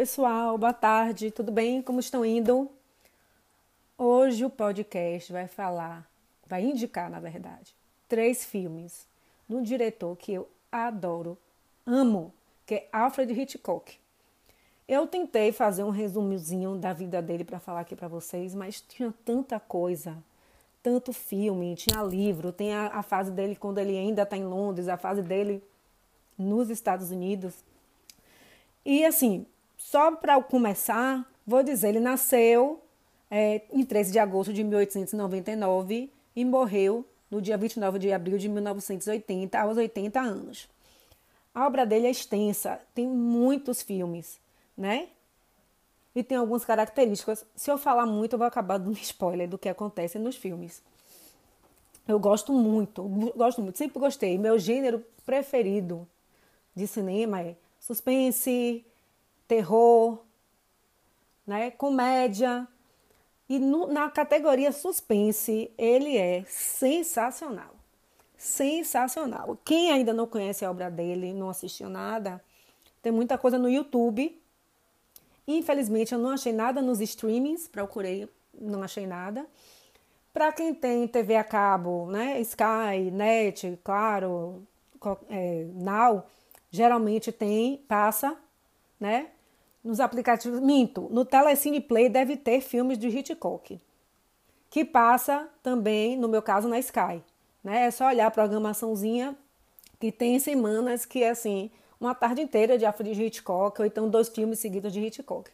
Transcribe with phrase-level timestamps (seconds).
[0.00, 1.82] pessoal, boa tarde, tudo bem?
[1.82, 2.70] Como estão indo?
[3.98, 6.08] Hoje o podcast vai falar,
[6.46, 7.74] vai indicar, na verdade,
[8.08, 9.06] três filmes
[9.46, 11.36] de um diretor que eu adoro,
[11.84, 12.32] amo,
[12.64, 13.98] que é Alfred Hitchcock.
[14.88, 19.12] Eu tentei fazer um resumozinho da vida dele para falar aqui para vocês, mas tinha
[19.22, 20.16] tanta coisa,
[20.82, 24.88] tanto filme, tinha livro, tem a, a fase dele quando ele ainda está em Londres,
[24.88, 25.62] a fase dele
[26.38, 27.52] nos Estados Unidos.
[28.82, 29.44] E assim,
[29.80, 32.82] só para começar, vou dizer, ele nasceu
[33.30, 38.46] é, em 13 de agosto de 1899 e morreu no dia 29 de abril de
[38.46, 40.68] 1980, aos 80 anos.
[41.54, 44.38] A obra dele é extensa, tem muitos filmes,
[44.76, 45.08] né?
[46.14, 47.46] E tem algumas características.
[47.56, 50.82] Se eu falar muito, eu vou acabar dando spoiler do que acontece nos filmes.
[52.06, 53.02] Eu gosto muito,
[53.34, 54.36] gosto muito, sempre gostei.
[54.36, 56.06] Meu gênero preferido
[56.76, 58.84] de cinema é suspense,
[59.50, 60.20] terror,
[61.44, 62.68] né, comédia.
[63.48, 67.74] E no, na categoria suspense, ele é sensacional.
[68.38, 69.58] Sensacional.
[69.64, 72.40] Quem ainda não conhece a obra dele, não assistiu nada,
[73.02, 74.40] tem muita coisa no YouTube.
[75.48, 79.44] Infelizmente, eu não achei nada nos streamings, procurei, não achei nada.
[80.32, 84.62] Para quem tem TV a cabo, né, Sky, Net, claro,
[85.28, 86.24] é, Now,
[86.70, 88.36] geralmente tem, passa,
[89.00, 89.30] né?
[89.82, 93.80] Nos aplicativos, minto, no Telecine Play deve ter filmes de Hitchcock,
[94.68, 97.22] que passa também, no meu caso, na Sky,
[97.64, 97.86] né?
[97.86, 99.36] É só olhar a programaçãozinha
[99.98, 104.28] que tem semanas que é assim, uma tarde inteira de Alfred Hitchcock, ou então dois
[104.28, 105.50] filmes seguidos de Hitchcock.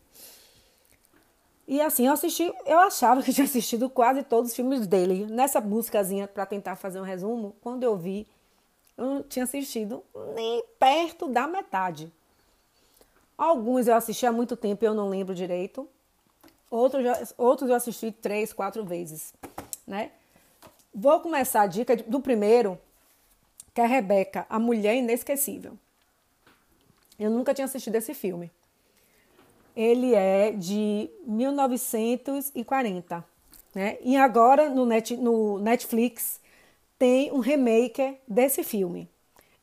[1.68, 5.26] E assim, eu assisti, eu achava que tinha assistido quase todos os filmes dele.
[5.26, 8.26] Nessa buscazinha para tentar fazer um resumo, quando eu vi
[8.96, 10.02] eu não tinha assistido
[10.34, 12.10] nem perto da metade.
[13.36, 15.88] Alguns eu assisti há muito tempo e eu não lembro direito.
[16.70, 19.32] Outros, outros eu assisti três, quatro vezes,
[19.86, 20.10] né?
[20.94, 22.78] Vou começar a dica do primeiro,
[23.74, 25.78] que é Rebeca, a Mulher Inesquecível.
[27.18, 28.50] Eu nunca tinha assistido esse filme.
[29.76, 33.24] Ele é de 1940,
[33.74, 33.98] né?
[34.00, 36.40] E agora no, net, no Netflix
[36.98, 39.08] tem um remake desse filme.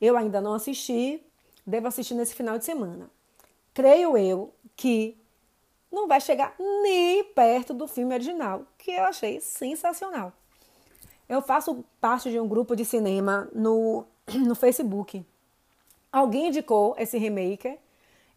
[0.00, 1.20] Eu ainda não assisti,
[1.66, 3.10] devo assistir nesse final de semana.
[3.74, 5.20] Creio eu que
[5.90, 10.32] não vai chegar nem perto do filme original, que eu achei sensacional.
[11.28, 14.06] Eu faço parte de um grupo de cinema no,
[14.46, 15.24] no Facebook.
[16.12, 17.78] Alguém indicou esse remake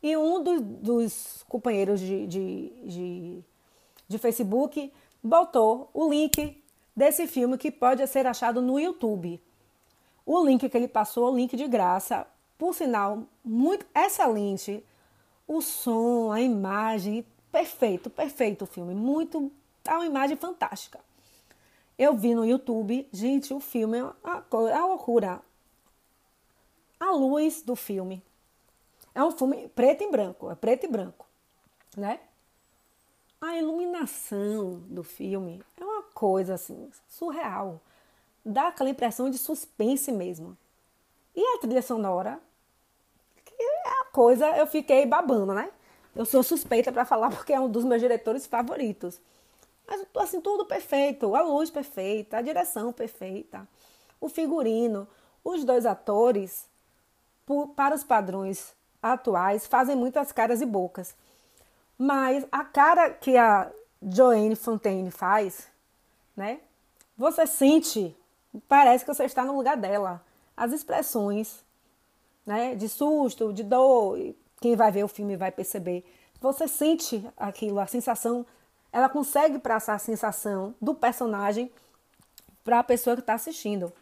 [0.02, 3.44] e um do, dos companheiros de, de, de,
[4.08, 6.64] de Facebook botou o link
[6.96, 9.42] desse filme que pode ser achado no YouTube.
[10.26, 12.26] O link que ele passou, o link de graça,
[12.58, 14.84] por sinal, muito excelente.
[15.48, 18.94] O som, a imagem, perfeito, perfeito o filme.
[18.94, 19.52] Muito,
[19.86, 21.00] é uma imagem fantástica.
[21.98, 25.42] Eu vi no YouTube, gente, o filme é uma, é uma loucura.
[27.00, 28.22] A luz do filme.
[29.16, 31.26] É um filme preto e branco, é preto e branco,
[31.96, 32.20] né?
[33.42, 37.82] A iluminação do filme é uma coisa assim surreal.
[38.46, 40.56] Dá aquela impressão de suspense mesmo.
[41.36, 42.40] E a trilha sonora,
[43.64, 45.70] é a coisa, eu fiquei babando, né?
[46.16, 49.20] Eu sou suspeita para falar porque é um dos meus diretores favoritos.
[49.88, 53.68] Mas assim, tudo perfeito, a luz perfeita, a direção perfeita,
[54.20, 55.08] o figurino,
[55.44, 56.68] os dois atores,
[57.46, 61.16] por, para os padrões atuais, fazem muitas caras e bocas.
[61.98, 65.68] Mas a cara que a Joanne Fontaine faz,
[66.36, 66.60] né?
[67.18, 68.16] Você sente,
[68.68, 70.24] parece que você está no lugar dela.
[70.56, 71.64] As expressões,
[72.48, 72.74] né?
[72.74, 74.18] De susto, de dor,
[74.60, 76.04] quem vai ver o filme vai perceber.
[76.42, 78.44] Você sente aquilo, a sensação,
[78.92, 81.70] ela consegue passar a sensação do personagem
[82.64, 83.94] para a pessoa que está assistindo.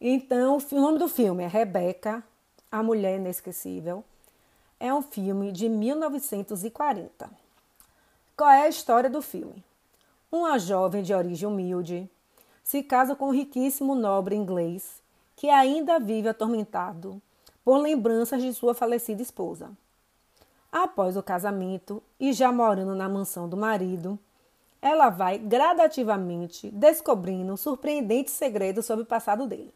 [0.00, 2.22] Então, o nome do filme é Rebeca,
[2.70, 4.04] a Mulher Inesquecível
[4.78, 7.30] é um filme de 1940.
[8.36, 9.64] Qual é a história do filme?
[10.30, 12.10] Uma jovem de origem humilde
[12.62, 15.02] se casa com um riquíssimo nobre inglês
[15.34, 17.20] que ainda vive atormentado
[17.66, 19.72] por lembranças de sua falecida esposa.
[20.70, 24.16] Após o casamento e já morando na mansão do marido,
[24.80, 29.74] ela vai gradativamente descobrindo um surpreendente segredo sobre o passado dele.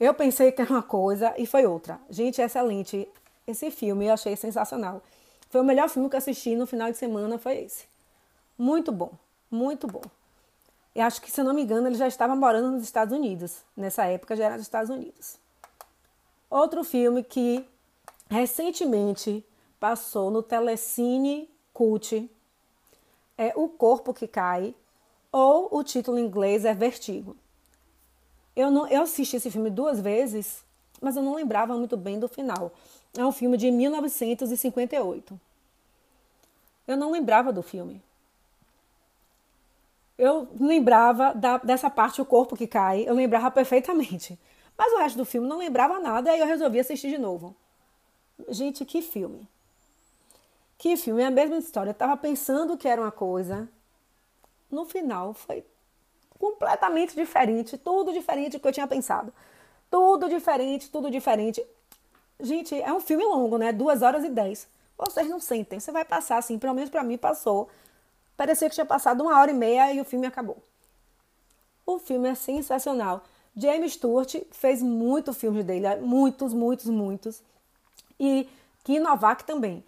[0.00, 2.00] Eu pensei que era uma coisa e foi outra.
[2.10, 3.06] Gente, excelente.
[3.46, 5.00] Esse filme eu achei sensacional.
[5.50, 7.86] Foi o melhor filme que assisti no final de semana, foi esse.
[8.58, 9.12] Muito bom,
[9.48, 10.02] muito bom.
[10.94, 13.62] Eu acho que, se eu não me engano, ele já estava morando nos Estados Unidos.
[13.76, 15.36] Nessa época já era dos Estados Unidos.
[16.50, 17.64] Outro filme que
[18.28, 19.44] recentemente
[19.78, 22.28] passou no Telecine Cult
[23.36, 24.74] é O Corpo que Cai,
[25.30, 27.36] ou o título em inglês é Vertigo.
[28.56, 30.64] Eu, não, eu assisti esse filme duas vezes,
[31.00, 32.72] mas eu não lembrava muito bem do final.
[33.16, 35.40] É um filme de 1958.
[36.88, 38.02] Eu não lembrava do filme.
[40.18, 44.38] Eu lembrava da, dessa parte, o corpo que cai, eu lembrava perfeitamente.
[44.76, 47.54] Mas o resto do filme não lembrava nada, e aí eu resolvi assistir de novo.
[48.48, 49.48] Gente, que filme.
[50.76, 51.90] Que filme, é a mesma história.
[51.90, 53.68] Eu tava pensando que era uma coisa.
[54.70, 55.64] No final foi
[56.38, 59.32] completamente diferente, tudo diferente do que eu tinha pensado.
[59.90, 61.64] Tudo diferente, tudo diferente.
[62.40, 63.72] Gente, é um filme longo, né?
[63.72, 64.68] Duas horas e dez.
[64.96, 67.68] Vocês não sentem, você vai passar assim, pelo menos para mim passou.
[68.38, 70.62] Parecia que tinha passado uma hora e meia e o filme acabou.
[71.84, 73.24] O filme é sensacional.
[73.56, 77.42] James Stewart fez muitos filmes dele, muitos, muitos, muitos.
[78.18, 78.48] E
[78.84, 79.84] Kim Novak também.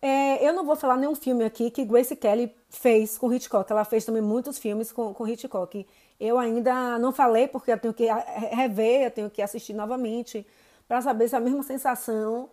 [0.00, 3.70] É, eu não vou falar nenhum filme aqui que Grace Kelly fez com Hitchcock.
[3.70, 5.86] Ela fez também muitos filmes com, com Hitchcock.
[6.18, 8.06] Eu ainda não falei porque eu tenho que
[8.50, 10.46] rever, eu tenho que assistir novamente
[10.88, 12.48] para saber se a mesma sensação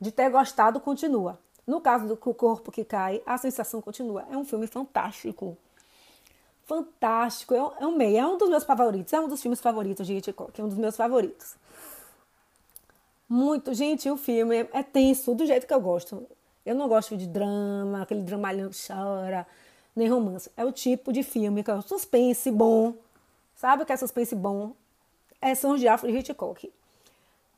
[0.00, 1.36] de ter gostado continua.
[1.66, 4.24] No caso do Corpo que Cai, a sensação continua.
[4.30, 5.56] É um filme fantástico.
[6.64, 7.54] Fantástico.
[7.54, 8.16] Eu, eu amei.
[8.16, 9.12] É um dos meus favoritos.
[9.12, 10.60] É um dos filmes favoritos de Hitchcock.
[10.60, 11.54] É um dos meus favoritos.
[13.28, 13.72] Muito.
[13.74, 16.26] Gente, o filme é tenso do jeito que eu gosto.
[16.64, 19.46] Eu não gosto de drama, aquele dramalhão que chora,
[19.96, 20.50] nem romance.
[20.56, 22.94] É o tipo de filme que é suspense bom.
[23.56, 24.72] Sabe o que é suspense bom?
[25.40, 26.72] É São Giafro de Hitchcock.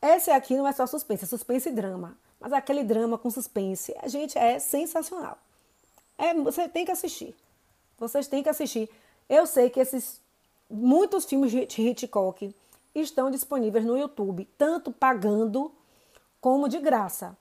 [0.00, 2.16] Esse aqui não é só suspense, é suspense e drama.
[2.40, 5.38] Mas aquele drama com suspense, a gente é sensacional.
[6.18, 7.34] É, você tem que assistir.
[7.98, 8.90] Vocês têm que assistir.
[9.28, 10.20] Eu sei que esses
[10.68, 12.54] muitos filmes de Hitchcock
[12.94, 15.72] estão disponíveis no YouTube, tanto pagando
[16.40, 17.36] como de graça.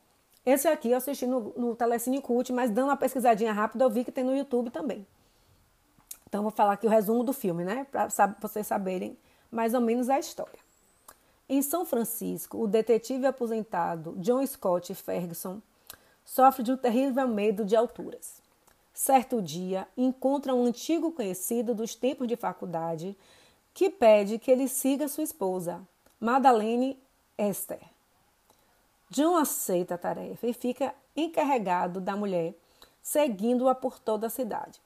[0.45, 4.03] Esse aqui eu assisti no, no Telecine Cult, mas dando uma pesquisadinha rápida eu vi
[4.03, 5.05] que tem no YouTube também.
[6.27, 7.85] Então vou falar aqui o resumo do filme, né?
[7.91, 8.07] Para
[8.41, 9.17] vocês saberem
[9.51, 10.62] mais ou menos a história.
[11.47, 15.61] Em São Francisco, o detetive aposentado John Scott Ferguson
[16.23, 18.41] sofre de um terrível medo de alturas.
[18.93, 23.17] Certo dia, encontra um antigo conhecido dos tempos de faculdade
[23.73, 25.81] que pede que ele siga sua esposa,
[26.19, 26.97] Madeleine
[27.37, 27.81] Esther.
[29.09, 32.53] John aceita a tarefa e fica encarregado da mulher,
[33.01, 34.79] seguindo-a por toda a cidade.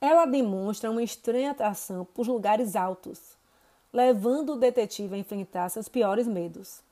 [0.00, 3.36] Ela demonstra uma estranha atração por lugares altos,
[3.94, 6.82] levando o detetive a enfrentar seus piores medos.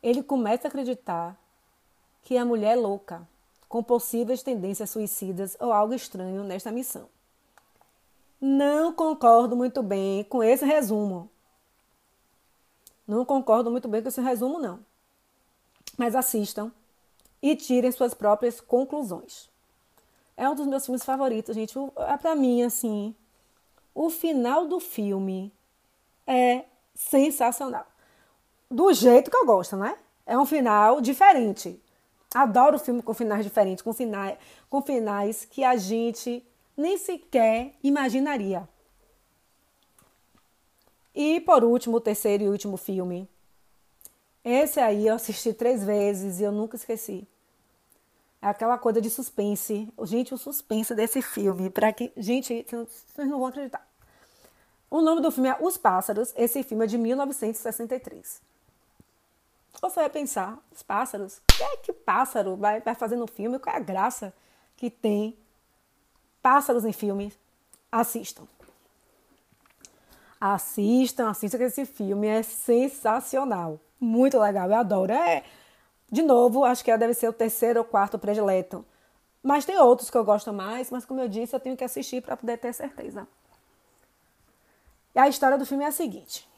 [0.00, 1.36] Ele começa a acreditar
[2.22, 3.26] que a mulher é louca,
[3.68, 7.08] com possíveis tendências suicidas ou algo estranho nesta missão.
[8.40, 11.28] Não concordo muito bem com esse resumo.
[13.04, 14.78] Não concordo muito bem com esse resumo, não
[16.00, 16.72] mas assistam
[17.42, 19.50] e tirem suas próprias conclusões.
[20.34, 21.74] É um dos meus filmes favoritos, gente.
[22.08, 23.14] É para mim assim,
[23.94, 25.52] o final do filme
[26.30, 27.84] é sensacional.
[28.70, 29.98] Do jeito que eu gosto, né?
[30.24, 31.82] É um final diferente.
[32.32, 34.38] Adoro filme com finais diferentes, com finais,
[34.68, 36.46] com finais que a gente
[36.76, 38.68] nem sequer imaginaria.
[41.12, 43.28] E por último, o terceiro e último filme,
[44.44, 47.26] esse aí eu assisti três vezes e eu nunca esqueci.
[48.40, 49.92] É aquela coisa de suspense.
[50.04, 52.12] Gente, o suspense desse filme, para que.
[52.16, 53.89] Gente, vocês não vão acreditar.
[54.90, 56.34] O nome do filme é Os Pássaros.
[56.36, 58.42] Esse filme é de 1963.
[59.80, 61.40] Você vai pensar, os pássaros?
[61.46, 63.58] Que é que pássaro vai, vai fazer no filme?
[63.58, 64.34] Qual é a graça
[64.76, 65.38] que tem
[66.42, 67.38] pássaros em filmes?
[67.90, 68.46] Assistam.
[70.40, 73.78] Assistam, assistam que esse filme é sensacional.
[73.98, 75.12] Muito legal, eu adoro.
[75.12, 75.44] É,
[76.10, 78.84] de novo, acho que deve ser o terceiro ou quarto predileto.
[79.42, 82.22] Mas tem outros que eu gosto mais, mas como eu disse, eu tenho que assistir
[82.22, 83.26] para poder ter certeza.
[85.14, 86.48] E a história do filme é a seguinte: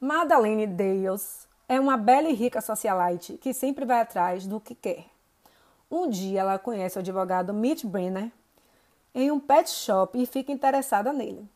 [0.00, 5.06] Madeleine Dales é uma bela e rica socialite que sempre vai atrás do que quer.
[5.90, 8.30] Um dia ela conhece o advogado Mitch Brenner
[9.14, 11.48] em um pet shop e fica interessada nele.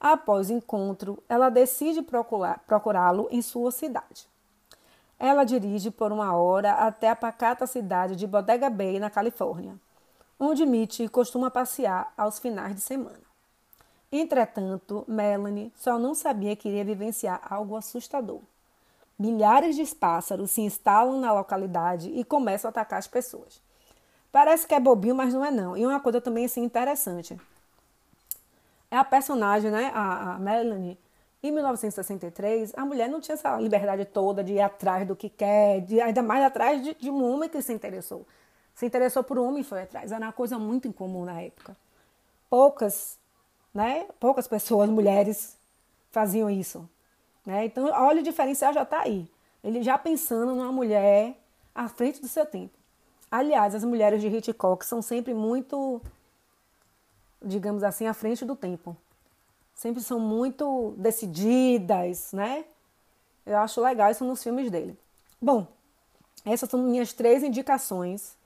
[0.00, 4.28] Após o encontro, ela decide procurá-lo em sua cidade.
[5.18, 9.76] Ela dirige por uma hora até a pacata cidade de Bodega Bay, na Califórnia,
[10.38, 13.27] onde Mitch costuma passear aos finais de semana.
[14.10, 18.40] Entretanto, Melanie só não sabia que iria vivenciar algo assustador.
[19.18, 23.60] Milhares de pássaros se instalam na localidade e começam a atacar as pessoas.
[24.30, 25.76] Parece que é bobinho, mas não é não.
[25.76, 27.38] E uma coisa também assim interessante
[28.90, 30.98] é a personagem, né, a, a Melanie,
[31.42, 35.80] Em 1963, a mulher não tinha essa liberdade toda de ir atrás do que quer,
[35.82, 38.26] de, ainda mais atrás de, de um homem que se interessou.
[38.74, 40.10] Se interessou por um homem e foi atrás.
[40.12, 41.76] Era uma coisa muito incomum na época.
[42.50, 43.17] Poucas,
[43.78, 44.06] né?
[44.18, 45.56] Poucas pessoas, mulheres,
[46.10, 46.88] faziam isso.
[47.46, 47.66] Né?
[47.66, 49.30] Então, olha o diferencial já está aí.
[49.62, 51.36] Ele já pensando numa mulher
[51.74, 52.76] à frente do seu tempo.
[53.30, 56.00] Aliás, as mulheres de Hitchcock são sempre muito,
[57.42, 58.96] digamos assim, à frente do tempo
[59.78, 62.64] sempre são muito decididas, né?
[63.46, 64.98] Eu acho legal isso nos filmes dele.
[65.40, 65.68] Bom,
[66.44, 68.36] essas são minhas três indicações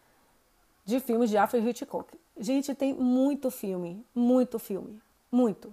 [0.84, 2.12] de filmes de Alfred Hitchcock.
[2.36, 5.00] Gente, tem muito filme, muito filme,
[5.32, 5.72] muitos.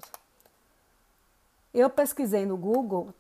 [1.74, 3.14] Eu pesquisei no Google,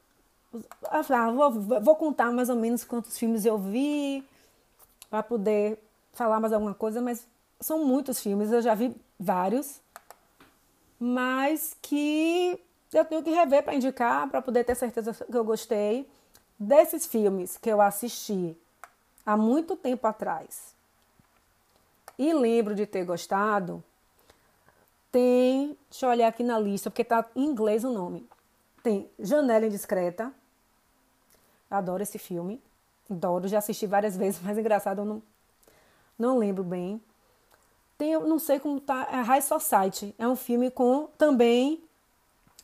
[0.85, 4.27] ah, vou, vou contar mais ou menos quantos filmes eu vi
[5.09, 5.77] para poder
[6.13, 7.27] falar mais alguma coisa, mas
[7.59, 9.79] são muitos filmes, eu já vi vários
[10.99, 16.09] mas que eu tenho que rever para indicar, para poder ter certeza que eu gostei
[16.59, 18.57] desses filmes que eu assisti
[19.25, 20.75] há muito tempo atrás.
[22.17, 23.81] E lembro de ter gostado.
[25.11, 28.27] Tem, deixa eu olhar aqui na lista, porque tá em inglês o nome.
[28.83, 30.31] Tem Janela Indiscreta.
[31.69, 32.61] Adoro esse filme.
[33.09, 35.23] Adoro, já assisti várias vezes, mas engraçado, eu não,
[36.17, 37.01] não lembro bem.
[37.97, 40.13] Tem, não sei como tá, é High Society.
[40.17, 41.83] É um filme com também,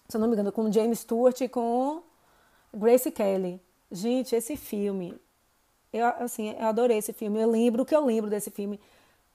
[0.07, 2.01] se eu não me engano, com James Stewart e com
[2.73, 3.59] Grace Kelly.
[3.91, 5.19] Gente, esse filme,
[5.91, 7.39] eu assim, eu adorei esse filme.
[7.39, 8.79] Eu lembro o que eu lembro desse filme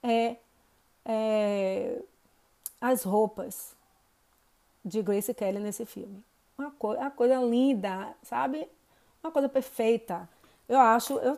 [0.01, 0.37] é,
[1.05, 2.01] é
[2.81, 3.75] as roupas
[4.83, 6.25] de Grace Kelly nesse filme.
[6.57, 8.67] Uma, co uma coisa linda, sabe?
[9.23, 10.27] Uma coisa perfeita.
[10.67, 11.37] Eu acho, eu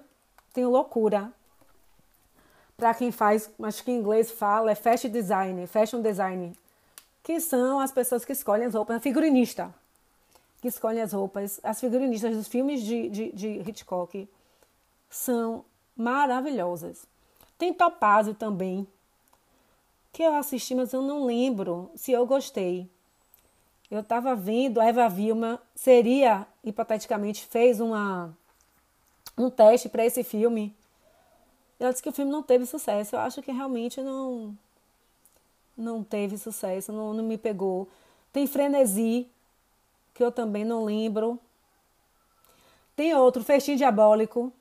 [0.53, 1.31] tenho loucura
[2.77, 6.57] para quem faz, acho que em inglês fala, é fashion design, fashion design,
[7.21, 9.73] que são as pessoas que escolhem as roupas, figurinista,
[10.62, 11.59] que escolhem as roupas.
[11.63, 14.27] As figurinistas dos filmes de, de, de Hitchcock
[15.09, 15.63] são
[15.95, 17.05] maravilhosas.
[17.57, 18.88] Tem Topázio também,
[20.13, 22.89] que eu assisti, mas eu não lembro se eu gostei.
[23.91, 28.34] Eu estava vendo, a Eva Vilma seria, hipoteticamente, fez uma,
[29.38, 30.74] um teste para esse filme
[31.84, 33.15] ela disse que o filme não teve sucesso.
[33.15, 34.58] Eu acho que realmente não
[35.75, 37.89] não teve sucesso, não, não me pegou.
[38.32, 39.27] Tem Frenesi,
[40.13, 41.39] que eu também não lembro.
[42.96, 44.53] Tem outro, Festim Diabólico,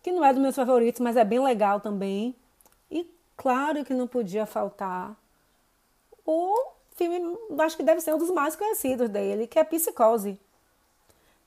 [0.00, 2.34] que não é dos meus favoritos, mas é bem legal também.
[3.34, 5.16] E claro que não podia faltar
[6.24, 10.40] o filme, acho que deve ser um dos mais conhecidos dele, que é Psicose.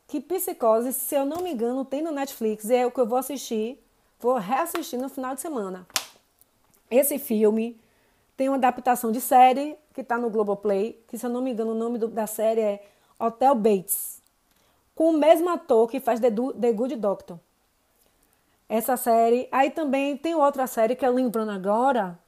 [0.08, 3.18] Que Psicose, se eu não me engano, tem no Netflix, é o que eu vou
[3.18, 3.80] assistir
[4.20, 5.86] Vou reassistir no final de semana.
[6.90, 7.80] Esse filme
[8.36, 11.72] tem uma adaptação de série que está no Globoplay, que se eu não me engano
[11.72, 12.88] o nome do, da série é
[13.20, 14.22] Hotel Bates,
[14.96, 17.40] com o mesmo ator que faz The, The Good Doctor.
[18.70, 19.48] Essa série.
[19.52, 22.20] Aí também tem outra série que eu lembrando agora.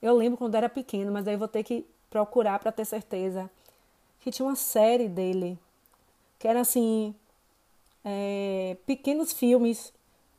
[0.00, 3.50] Eu lembro quando era pequeno, mas aí vou ter que procurar para ter certeza.
[4.20, 5.58] Que tinha uma série dele.
[6.38, 7.14] Que era assim.
[8.04, 9.92] É, pequenos filmes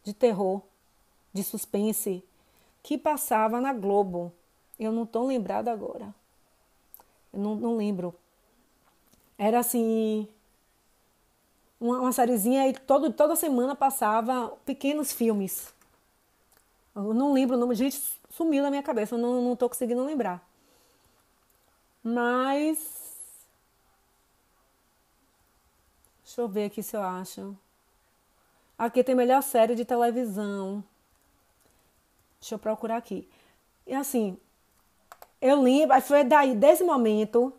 [0.04, 0.62] de terror
[1.32, 2.24] de suspense
[2.82, 4.32] que passava na Globo.
[4.80, 6.14] Eu não estou lembrada agora.
[7.32, 8.14] Eu não, não lembro.
[9.38, 10.28] Era assim.
[11.84, 15.74] Uma, uma sériezinha e todo, toda semana passava pequenos filmes.
[16.96, 20.42] Eu não lembro o nome, gente, sumiu na minha cabeça, eu não, não conseguindo lembrar.
[22.02, 22.78] Mas.
[26.24, 27.54] Deixa eu ver aqui se eu acho.
[28.78, 30.82] Aqui tem melhor série de televisão.
[32.40, 33.28] Deixa eu procurar aqui.
[33.86, 34.38] E assim,
[35.42, 37.52] eu lembro, foi daí, desse momento,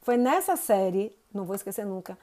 [0.00, 2.16] foi nessa série, não vou esquecer nunca,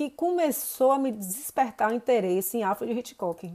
[0.00, 3.52] que começou a me despertar o interesse em Alfred Hitchcock.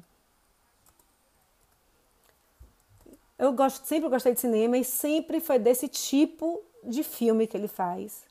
[3.36, 7.68] Eu gosto, sempre gostei de cinema e sempre foi desse tipo de filme que ele
[7.68, 8.24] faz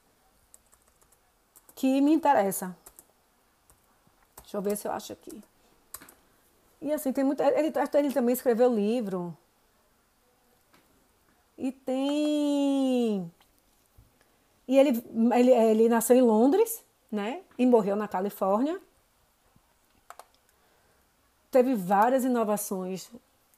[1.74, 2.76] que me interessa.
[4.42, 5.42] Deixa eu ver se eu acho aqui.
[6.80, 7.42] E assim, tem muito.
[7.42, 9.36] Ele, ele também escreveu livro.
[11.58, 13.28] E tem.
[14.68, 15.04] E ele,
[15.34, 17.42] ele, ele nasceu em Londres, né?
[17.56, 18.80] E morreu na Califórnia.
[21.50, 23.10] Teve várias inovações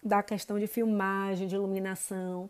[0.02, 2.48] da questão de filmagem, de iluminação.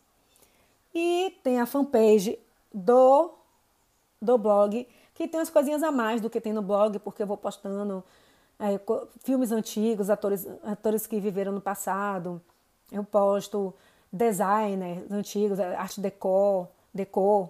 [0.94, 2.38] e tem a fanpage
[2.74, 3.34] do,
[4.22, 7.27] do blog, que tem umas coisinhas a mais do que tem no blog, porque eu
[7.27, 8.04] vou postando
[8.60, 8.80] é,
[9.24, 12.42] filmes antigos, atores, atores que viveram no passado.
[12.92, 13.74] Eu posto
[14.12, 17.50] designers antigos, arte decor, decor,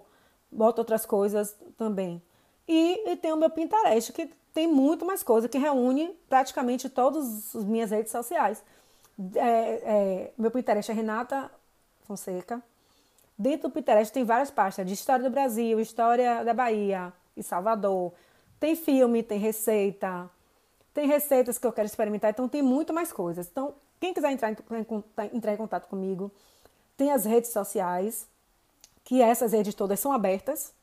[0.52, 2.22] boto outras coisas também.
[2.68, 7.54] E, e tem o meu Pinterest, que tem muito mais coisa, que reúne praticamente todas
[7.54, 8.64] as minhas redes sociais.
[9.36, 11.52] É, é, meu Pinterest é Renata
[12.06, 12.64] Fonseca.
[13.38, 18.14] Dentro do Pinterest tem várias pastas de história do Brasil, história da Bahia e Salvador.
[18.58, 20.32] Tem filme, tem receita,
[20.94, 23.50] tem receitas que eu quero experimentar, então tem muito mais coisas.
[23.52, 24.56] Então, quem quiser entrar em,
[25.34, 26.32] entrar em contato comigo,
[26.96, 28.26] tem as redes sociais,
[29.04, 30.74] que essas redes todas são abertas.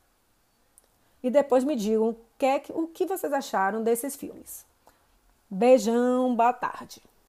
[1.23, 2.15] E depois me digam
[2.61, 4.67] que, o que vocês acharam desses filmes.
[5.49, 7.03] Beijão, boa tarde.